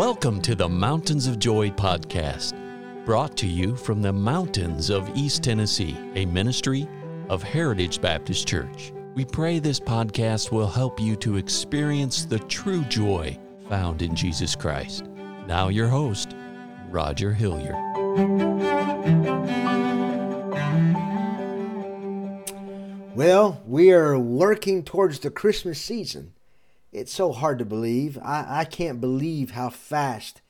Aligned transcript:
Welcome 0.00 0.40
to 0.42 0.54
the 0.54 0.66
Mountains 0.66 1.26
of 1.26 1.38
Joy 1.38 1.68
podcast, 1.68 2.54
brought 3.04 3.36
to 3.36 3.46
you 3.46 3.76
from 3.76 4.00
the 4.00 4.10
mountains 4.10 4.88
of 4.88 5.14
East 5.14 5.42
Tennessee, 5.42 5.94
a 6.14 6.24
ministry 6.24 6.88
of 7.28 7.42
Heritage 7.42 8.00
Baptist 8.00 8.48
Church. 8.48 8.94
We 9.14 9.26
pray 9.26 9.58
this 9.58 9.78
podcast 9.78 10.52
will 10.52 10.68
help 10.68 10.98
you 10.98 11.16
to 11.16 11.36
experience 11.36 12.24
the 12.24 12.38
true 12.38 12.82
joy 12.84 13.38
found 13.68 14.00
in 14.00 14.16
Jesus 14.16 14.56
Christ. 14.56 15.04
Now, 15.46 15.68
your 15.68 15.88
host, 15.88 16.34
Roger 16.88 17.34
Hilliard. 17.34 17.76
Well, 23.14 23.60
we 23.66 23.92
are 23.92 24.18
working 24.18 24.82
towards 24.82 25.18
the 25.18 25.30
Christmas 25.30 25.78
season. 25.78 26.32
It's 26.92 27.12
so 27.12 27.32
hard 27.32 27.58
to 27.60 27.64
believe. 27.64 28.18
I, 28.18 28.60
I 28.60 28.64
can't 28.64 29.00
believe 29.00 29.52
how 29.52 29.70
fast 29.70 30.40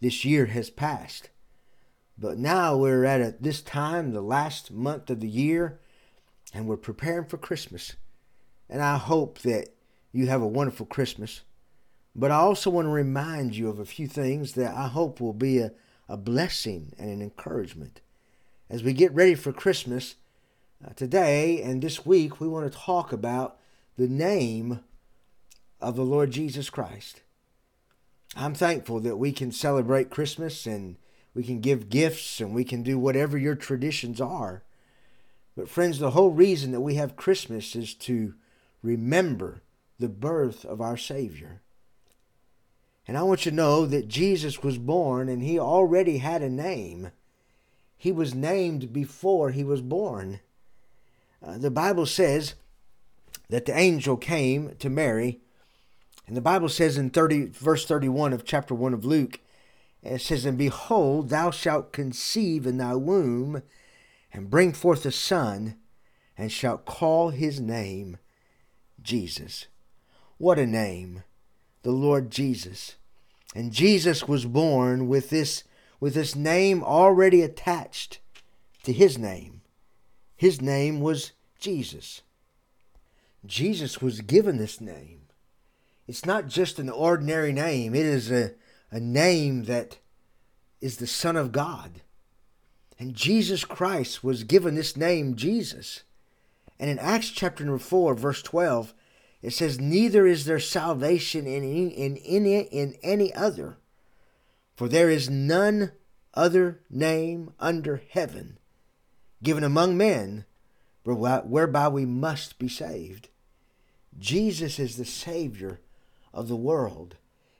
this 0.00 0.24
year 0.24 0.46
has 0.46 0.70
passed. 0.70 1.30
But 2.18 2.38
now 2.38 2.76
we're 2.76 3.04
at 3.04 3.20
a, 3.20 3.34
this 3.40 3.62
time, 3.62 4.12
the 4.12 4.20
last 4.20 4.70
month 4.70 5.08
of 5.08 5.20
the 5.20 5.28
year, 5.28 5.80
and 6.52 6.66
we're 6.66 6.76
preparing 6.76 7.26
for 7.26 7.38
Christmas. 7.38 7.94
And 8.68 8.82
I 8.82 8.96
hope 8.96 9.38
that 9.40 9.68
you 10.12 10.26
have 10.26 10.42
a 10.42 10.46
wonderful 10.46 10.86
Christmas. 10.86 11.42
But 12.14 12.30
I 12.30 12.36
also 12.36 12.70
want 12.70 12.86
to 12.86 12.90
remind 12.90 13.56
you 13.56 13.68
of 13.68 13.78
a 13.78 13.84
few 13.84 14.08
things 14.08 14.52
that 14.54 14.74
I 14.74 14.88
hope 14.88 15.20
will 15.20 15.32
be 15.32 15.58
a, 15.58 15.72
a 16.08 16.16
blessing 16.16 16.92
and 16.98 17.08
an 17.10 17.22
encouragement. 17.22 18.00
As 18.68 18.82
we 18.82 18.92
get 18.92 19.14
ready 19.14 19.34
for 19.34 19.52
Christmas, 19.52 20.16
uh, 20.84 20.92
today 20.94 21.62
and 21.62 21.80
this 21.80 22.04
week, 22.04 22.40
we 22.40 22.48
want 22.48 22.70
to 22.70 22.78
talk 22.78 23.12
about 23.12 23.58
the 23.96 24.08
name 24.08 24.80
of 25.80 25.96
the 25.96 26.04
Lord 26.04 26.30
Jesus 26.30 26.70
Christ. 26.70 27.22
I'm 28.36 28.54
thankful 28.54 29.00
that 29.00 29.16
we 29.16 29.32
can 29.32 29.52
celebrate 29.52 30.10
Christmas 30.10 30.66
and 30.66 30.96
we 31.34 31.42
can 31.42 31.60
give 31.60 31.88
gifts 31.88 32.40
and 32.40 32.54
we 32.54 32.64
can 32.64 32.82
do 32.82 32.98
whatever 32.98 33.38
your 33.38 33.54
traditions 33.54 34.20
are. 34.20 34.62
But, 35.56 35.68
friends, 35.68 35.98
the 35.98 36.10
whole 36.10 36.30
reason 36.30 36.72
that 36.72 36.80
we 36.80 36.94
have 36.94 37.16
Christmas 37.16 37.74
is 37.74 37.94
to 37.94 38.34
remember 38.82 39.62
the 39.98 40.08
birth 40.08 40.64
of 40.64 40.80
our 40.80 40.96
Savior. 40.96 41.62
And 43.06 43.16
I 43.16 43.22
want 43.22 43.46
you 43.46 43.50
to 43.50 43.56
know 43.56 43.86
that 43.86 44.08
Jesus 44.08 44.62
was 44.62 44.78
born 44.78 45.28
and 45.28 45.42
he 45.42 45.58
already 45.58 46.18
had 46.18 46.42
a 46.42 46.50
name. 46.50 47.10
He 47.96 48.12
was 48.12 48.34
named 48.34 48.92
before 48.92 49.50
he 49.50 49.64
was 49.64 49.80
born. 49.80 50.40
Uh, 51.44 51.58
the 51.58 51.70
Bible 51.70 52.06
says 52.06 52.54
that 53.48 53.64
the 53.64 53.76
angel 53.76 54.16
came 54.16 54.76
to 54.78 54.90
Mary 54.90 55.40
and 56.28 56.36
the 56.36 56.42
Bible 56.42 56.68
says 56.68 56.98
in 56.98 57.08
30, 57.08 57.46
verse 57.46 57.86
31 57.86 58.34
of 58.34 58.44
chapter 58.44 58.74
1 58.74 58.92
of 58.92 59.06
Luke, 59.06 59.40
it 60.02 60.20
says, 60.20 60.44
And 60.44 60.58
behold, 60.58 61.30
thou 61.30 61.50
shalt 61.50 61.90
conceive 61.90 62.66
in 62.66 62.76
thy 62.76 62.94
womb, 62.94 63.62
and 64.30 64.50
bring 64.50 64.74
forth 64.74 65.06
a 65.06 65.10
son, 65.10 65.76
and 66.36 66.52
shalt 66.52 66.84
call 66.84 67.30
his 67.30 67.60
name 67.60 68.18
Jesus. 69.02 69.68
What 70.36 70.58
a 70.58 70.66
name! 70.66 71.24
The 71.82 71.92
Lord 71.92 72.30
Jesus. 72.30 72.96
And 73.54 73.72
Jesus 73.72 74.28
was 74.28 74.44
born 74.44 75.08
with 75.08 75.30
this, 75.30 75.64
with 75.98 76.12
this 76.12 76.36
name 76.36 76.84
already 76.84 77.40
attached 77.40 78.20
to 78.82 78.92
his 78.92 79.16
name. 79.16 79.62
His 80.36 80.60
name 80.60 81.00
was 81.00 81.32
Jesus. 81.58 82.20
Jesus 83.46 84.02
was 84.02 84.20
given 84.20 84.58
this 84.58 84.78
name 84.78 85.27
it's 86.08 86.24
not 86.24 86.48
just 86.48 86.78
an 86.78 86.88
ordinary 86.88 87.52
name, 87.52 87.94
it 87.94 88.06
is 88.06 88.32
a, 88.32 88.52
a 88.90 88.98
name 88.98 89.64
that 89.64 89.98
is 90.80 90.96
the 90.96 91.06
Son 91.06 91.36
of 91.36 91.52
God. 91.52 92.00
And 92.98 93.14
Jesus 93.14 93.64
Christ 93.64 94.24
was 94.24 94.42
given 94.42 94.74
this 94.74 94.96
name, 94.96 95.36
Jesus. 95.36 96.02
And 96.80 96.88
in 96.88 96.98
Acts 96.98 97.30
chapter 97.30 97.62
number 97.62 97.78
4, 97.78 98.14
verse 98.14 98.42
12, 98.42 98.94
it 99.42 99.52
says, 99.52 99.78
Neither 99.78 100.26
is 100.26 100.46
there 100.46 100.58
salvation 100.58 101.46
in 101.46 101.62
any, 101.62 101.88
in, 101.88 102.16
any, 102.24 102.60
in 102.60 102.96
any 103.02 103.32
other, 103.34 103.76
for 104.74 104.88
there 104.88 105.10
is 105.10 105.28
none 105.28 105.92
other 106.32 106.80
name 106.88 107.52
under 107.60 108.02
heaven 108.10 108.58
given 109.42 109.62
among 109.62 109.96
men 109.96 110.46
whereby 111.04 111.88
we 111.88 112.06
must 112.06 112.58
be 112.58 112.68
saved. 112.68 113.28
Jesus 114.18 114.78
is 114.78 114.96
the 114.96 115.04
Savior 115.04 115.80
of 116.38 116.48
the 116.48 116.56
world. 116.56 117.16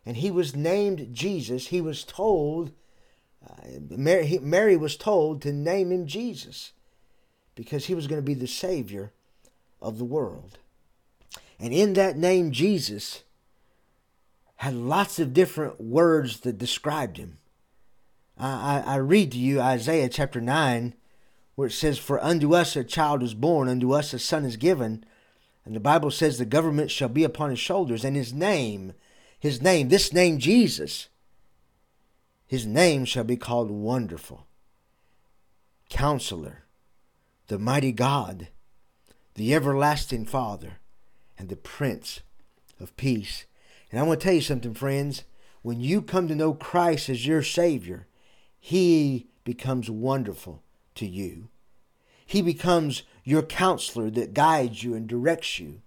And 0.06 0.16
he 0.16 0.30
was 0.30 0.56
named 0.56 1.08
Jesus. 1.12 1.66
He 1.66 1.80
was 1.80 2.04
told, 2.04 2.70
uh, 3.46 3.54
Mary, 3.90 4.26
he, 4.26 4.38
Mary 4.38 4.76
was 4.76 4.96
told 4.96 5.42
to 5.42 5.52
name 5.52 5.90
him 5.90 6.06
Jesus 6.06 6.72
because 7.54 7.86
he 7.86 7.94
was 7.94 8.06
going 8.06 8.20
to 8.20 8.26
be 8.26 8.34
the 8.34 8.46
Savior 8.46 9.12
of 9.82 9.98
the 9.98 10.04
world. 10.04 10.58
And 11.58 11.74
in 11.74 11.94
that 11.94 12.16
name, 12.16 12.52
Jesus 12.52 13.24
had 14.56 14.74
lots 14.74 15.18
of 15.18 15.34
different 15.34 15.80
words 15.80 16.40
that 16.40 16.56
described 16.56 17.16
him. 17.16 17.38
I, 18.38 18.82
I, 18.86 18.94
I 18.94 18.96
read 18.96 19.32
to 19.32 19.38
you 19.38 19.60
Isaiah 19.60 20.08
chapter 20.08 20.40
9, 20.40 20.94
where 21.56 21.66
it 21.66 21.72
says, 21.72 21.98
For 21.98 22.22
unto 22.22 22.54
us 22.54 22.76
a 22.76 22.84
child 22.84 23.22
is 23.22 23.34
born, 23.34 23.68
unto 23.68 23.92
us 23.92 24.14
a 24.14 24.18
son 24.18 24.44
is 24.44 24.56
given 24.56 25.04
and 25.68 25.76
the 25.76 25.80
Bible 25.80 26.10
says 26.10 26.38
the 26.38 26.46
government 26.46 26.90
shall 26.90 27.10
be 27.10 27.24
upon 27.24 27.50
his 27.50 27.58
shoulders, 27.58 28.02
and 28.02 28.16
his 28.16 28.32
name, 28.32 28.94
his 29.38 29.60
name, 29.60 29.90
this 29.90 30.14
name 30.14 30.38
Jesus, 30.38 31.08
his 32.46 32.64
name 32.64 33.04
shall 33.04 33.22
be 33.22 33.36
called 33.36 33.70
Wonderful, 33.70 34.46
Counselor, 35.90 36.64
the 37.48 37.58
Mighty 37.58 37.92
God, 37.92 38.48
the 39.34 39.54
Everlasting 39.54 40.24
Father, 40.24 40.78
and 41.36 41.50
the 41.50 41.56
Prince 41.56 42.20
of 42.80 42.96
Peace. 42.96 43.44
And 43.90 44.00
I 44.00 44.04
want 44.04 44.20
to 44.20 44.24
tell 44.24 44.34
you 44.34 44.40
something, 44.40 44.72
friends. 44.72 45.24
When 45.60 45.82
you 45.82 46.00
come 46.00 46.28
to 46.28 46.34
know 46.34 46.54
Christ 46.54 47.10
as 47.10 47.26
your 47.26 47.42
Savior, 47.42 48.06
He 48.58 49.28
becomes 49.44 49.90
wonderful 49.90 50.62
to 50.94 51.06
you. 51.06 51.50
He 52.24 52.40
becomes 52.40 53.02
your 53.28 53.42
counselor 53.42 54.08
that 54.08 54.32
guides 54.32 54.82
you 54.82 54.94
and 54.94 55.06
directs 55.06 55.58
you. 55.58 55.82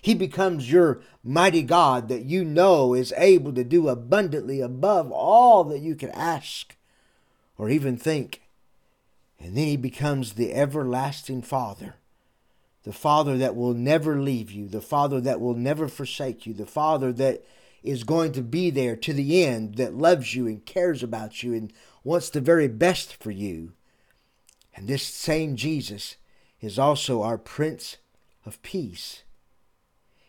He 0.00 0.14
becomes 0.14 0.70
your 0.70 1.00
mighty 1.24 1.64
God 1.64 2.08
that 2.08 2.22
you 2.22 2.44
know 2.44 2.94
is 2.94 3.12
able 3.16 3.52
to 3.54 3.64
do 3.64 3.88
abundantly 3.88 4.60
above 4.60 5.10
all 5.10 5.64
that 5.64 5.80
you 5.80 5.96
can 5.96 6.10
ask 6.10 6.76
or 7.58 7.68
even 7.68 7.96
think. 7.96 8.42
And 9.40 9.56
then 9.56 9.66
he 9.66 9.76
becomes 9.76 10.34
the 10.34 10.54
everlasting 10.54 11.42
Father, 11.42 11.96
the 12.84 12.92
Father 12.92 13.36
that 13.36 13.56
will 13.56 13.74
never 13.74 14.20
leave 14.20 14.52
you, 14.52 14.68
the 14.68 14.80
Father 14.80 15.20
that 15.22 15.40
will 15.40 15.56
never 15.56 15.88
forsake 15.88 16.46
you, 16.46 16.54
the 16.54 16.66
Father 16.66 17.12
that 17.14 17.44
is 17.82 18.04
going 18.04 18.30
to 18.30 18.42
be 18.42 18.70
there 18.70 18.94
to 18.94 19.12
the 19.12 19.44
end, 19.44 19.74
that 19.74 19.98
loves 19.98 20.36
you 20.36 20.46
and 20.46 20.64
cares 20.64 21.02
about 21.02 21.42
you 21.42 21.52
and 21.52 21.72
wants 22.04 22.30
the 22.30 22.40
very 22.40 22.68
best 22.68 23.20
for 23.20 23.32
you. 23.32 23.72
And 24.76 24.86
this 24.86 25.02
same 25.02 25.56
Jesus 25.56 26.14
is 26.60 26.78
also 26.78 27.22
our 27.22 27.38
Prince 27.38 27.96
of 28.44 28.62
Peace. 28.62 29.22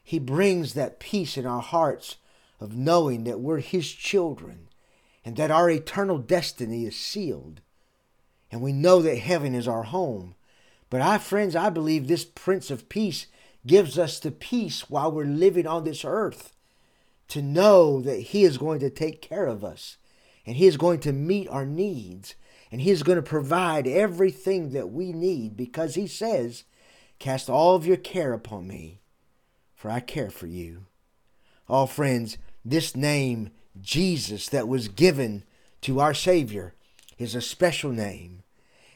He 0.04 0.20
brings 0.20 0.74
that 0.74 1.00
peace 1.00 1.38
in 1.38 1.46
our 1.46 1.62
hearts 1.62 2.18
of 2.60 2.76
knowing 2.76 3.24
that 3.26 3.40
we're 3.40 3.60
His 3.60 3.92
children 3.92 4.70
and 5.26 5.36
that 5.36 5.52
our 5.52 5.70
eternal 5.70 6.18
destiny 6.18 6.86
is 6.86 6.96
sealed. 6.96 7.62
And 8.52 8.62
we 8.62 8.72
know 8.72 9.02
that 9.02 9.18
heaven 9.18 9.54
is 9.54 9.68
our 9.68 9.84
home. 9.84 10.36
But 10.90 11.02
I, 11.02 11.18
friends, 11.18 11.56
I 11.56 11.70
believe 11.70 12.08
this 12.08 12.24
Prince 12.24 12.72
of 12.72 12.88
Peace 12.88 13.28
gives 13.66 14.00
us 14.00 14.20
the 14.20 14.32
peace 14.32 14.90
while 14.90 15.12
we're 15.12 15.26
living 15.26 15.68
on 15.68 15.84
this 15.84 16.06
earth 16.06 16.54
to 17.28 17.42
know 17.42 18.00
that 18.02 18.22
He 18.22 18.44
is 18.46 18.58
going 18.58 18.80
to 18.80 18.90
take 18.90 19.22
care 19.22 19.46
of 19.46 19.64
us 19.66 19.98
and 20.46 20.56
He 20.56 20.68
is 20.68 20.78
going 20.78 21.02
to 21.02 21.12
meet 21.12 21.50
our 21.50 21.66
needs 21.66 22.36
and 22.72 22.82
He 22.82 22.92
is 22.92 23.04
going 23.04 23.18
to 23.18 23.22
provide 23.22 23.88
everything 23.88 24.72
that 24.72 24.90
we 24.90 25.12
need 25.14 25.56
because 25.56 25.96
He 25.96 26.08
says, 26.08 26.64
Cast 27.20 27.50
all 27.50 27.76
of 27.76 27.86
your 27.88 27.98
care 27.98 28.34
upon 28.34 28.68
me, 28.68 29.02
for 29.76 29.90
I 29.90 30.00
care 30.00 30.30
for 30.30 30.48
you. 30.48 30.86
All 31.68 31.84
oh, 31.84 31.88
friends, 31.88 32.38
this 32.64 32.96
name, 32.96 33.50
Jesus, 33.82 34.48
that 34.50 34.68
was 34.68 34.88
given 34.88 35.44
to 35.82 36.00
our 36.00 36.14
Savior, 36.14 36.74
is 37.18 37.36
a 37.36 37.42
special 37.42 37.92
name. 37.92 38.44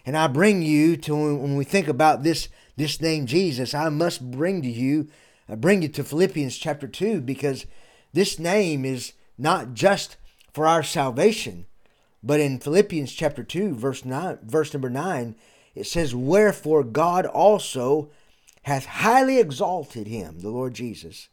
And 0.05 0.17
I 0.17 0.27
bring 0.27 0.61
you 0.61 0.97
to 0.97 1.15
when 1.15 1.55
we 1.55 1.63
think 1.63 1.87
about 1.87 2.23
this 2.23 2.49
this 2.77 3.01
name 3.01 3.25
Jesus, 3.25 3.73
I 3.73 3.89
must 3.89 4.31
bring 4.31 4.61
to 4.61 4.69
you 4.69 5.09
I 5.51 5.55
bring 5.55 5.81
you 5.81 5.89
to 5.89 6.03
Philippians 6.03 6.57
chapter 6.57 6.87
2 6.87 7.21
because 7.21 7.65
this 8.13 8.39
name 8.39 8.85
is 8.85 9.13
not 9.37 9.73
just 9.73 10.15
for 10.53 10.65
our 10.65 10.81
salvation, 10.81 11.65
but 12.23 12.39
in 12.39 12.59
Philippians 12.59 13.11
chapter 13.11 13.43
2, 13.43 13.73
verse 13.73 14.05
9, 14.05 14.39
verse 14.43 14.73
number 14.73 14.89
9, 14.89 15.35
it 15.73 15.87
says, 15.87 16.13
Wherefore 16.13 16.83
God 16.83 17.25
also 17.25 18.11
hath 18.63 18.85
highly 18.85 19.39
exalted 19.39 20.07
him, 20.07 20.39
the 20.39 20.49
Lord 20.49 20.75
Jesus, 20.75 21.29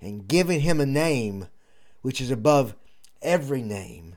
and 0.00 0.28
given 0.28 0.60
him 0.60 0.80
a 0.80 0.86
name 0.86 1.46
which 2.02 2.20
is 2.20 2.30
above 2.30 2.74
every 3.22 3.62
name, 3.62 4.16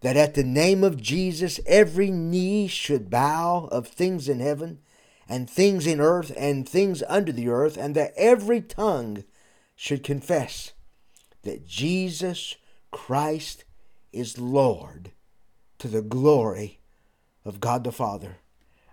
that 0.00 0.16
at 0.16 0.34
the 0.34 0.44
name 0.44 0.82
of 0.82 1.00
Jesus 1.00 1.60
every 1.66 2.10
knee 2.10 2.66
should 2.66 3.10
bow 3.10 3.68
of 3.70 3.86
things 3.86 4.28
in 4.28 4.40
heaven 4.40 4.80
and 5.28 5.48
things 5.48 5.86
in 5.86 6.00
earth 6.00 6.32
and 6.36 6.68
things 6.68 7.02
under 7.08 7.30
the 7.30 7.48
earth, 7.48 7.76
and 7.76 7.94
that 7.94 8.14
every 8.16 8.60
tongue 8.60 9.24
should 9.76 10.02
confess 10.02 10.72
that 11.42 11.66
Jesus 11.66 12.56
Christ 12.90 13.64
is 14.12 14.38
Lord 14.38 15.12
to 15.78 15.88
the 15.88 16.02
glory 16.02 16.80
of 17.44 17.60
God 17.60 17.84
the 17.84 17.92
Father. 17.92 18.38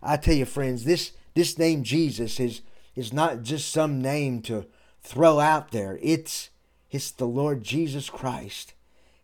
I 0.01 0.17
tell 0.17 0.35
you, 0.35 0.45
friends, 0.45 0.83
this, 0.83 1.13
this 1.33 1.57
name 1.57 1.83
Jesus 1.83 2.39
is, 2.39 2.61
is 2.95 3.11
not 3.11 3.43
just 3.43 3.71
some 3.71 4.01
name 4.01 4.41
to 4.43 4.65
throw 5.01 5.39
out 5.39 5.71
there. 5.71 5.99
It's, 6.01 6.49
it's 6.91 7.11
the 7.11 7.25
Lord 7.25 7.63
Jesus 7.63 8.09
Christ. 8.09 8.73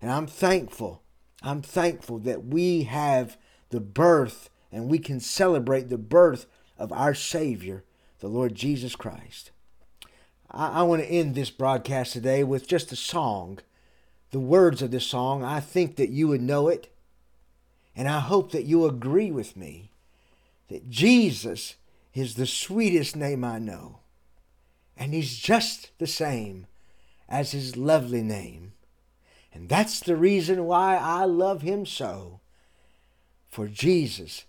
And 0.02 0.12
I'm 0.12 0.28
thankful. 0.28 1.04
I'm 1.44 1.62
thankful 1.62 2.20
that 2.20 2.46
we 2.46 2.84
have 2.84 3.38
the 3.70 3.80
birth 3.80 4.50
and 4.72 4.90
we 4.90 5.00
can 5.00 5.20
celebrate 5.20 5.90
the 5.90 5.98
birth 5.98 6.46
of 6.78 6.92
our 6.92 7.14
Savior, 7.14 7.84
the 8.20 8.28
Lord 8.28 8.56
Jesus 8.56 8.96
Christ. 8.96 9.52
I, 10.50 10.80
I 10.80 10.82
want 10.84 11.02
to 11.02 11.08
end 11.08 11.36
this 11.36 11.50
broadcast 11.50 12.14
today 12.14 12.44
with 12.44 12.68
just 12.68 12.92
a 12.92 12.96
song. 12.96 13.60
The 14.32 14.40
words 14.40 14.82
of 14.82 14.92
this 14.92 15.06
song, 15.06 15.44
I 15.44 15.60
think 15.60 15.98
that 15.98 16.10
you 16.10 16.28
would 16.28 16.42
know 16.42 16.68
it, 16.68 16.92
and 17.96 18.08
I 18.08 18.20
hope 18.20 18.52
that 18.52 18.66
you 18.66 18.86
agree 18.86 19.32
with 19.32 19.56
me 19.58 19.92
that 20.70 20.90
Jesus 20.90 21.76
is 22.14 22.36
the 22.36 22.46
sweetest 22.46 23.16
name 23.16 23.44
I 23.44 23.60
know, 23.60 24.00
and 24.98 25.14
He's 25.14 25.38
just 25.38 25.92
the 25.98 26.08
same 26.08 26.68
as 27.28 27.52
His 27.52 27.76
lovely 27.76 28.22
name. 28.22 28.74
And 29.54 29.68
that's 29.68 30.00
the 30.00 30.16
reason 30.16 30.66
why 30.66 30.98
I 30.98 31.26
love 31.26 31.62
Him 31.62 31.86
so. 31.86 32.40
For 33.50 33.68
Jesus 33.68 34.46